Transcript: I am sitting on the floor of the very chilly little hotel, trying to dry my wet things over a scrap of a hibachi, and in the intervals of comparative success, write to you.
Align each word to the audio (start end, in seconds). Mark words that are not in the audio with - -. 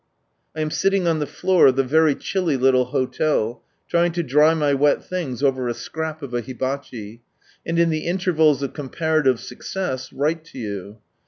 I 0.55 0.61
am 0.61 0.71
sitting 0.71 1.07
on 1.07 1.19
the 1.19 1.27
floor 1.27 1.67
of 1.67 1.75
the 1.75 1.83
very 1.83 2.15
chilly 2.15 2.57
little 2.57 2.85
hotel, 2.85 3.61
trying 3.87 4.11
to 4.13 4.23
dry 4.23 4.55
my 4.55 4.73
wet 4.73 5.03
things 5.05 5.43
over 5.43 5.67
a 5.67 5.75
scrap 5.75 6.23
of 6.23 6.33
a 6.33 6.41
hibachi, 6.41 7.21
and 7.67 7.77
in 7.77 7.91
the 7.91 8.07
intervals 8.07 8.63
of 8.63 8.73
comparative 8.73 9.39
success, 9.39 10.11
write 10.11 10.43
to 10.45 10.57
you. 10.57 10.97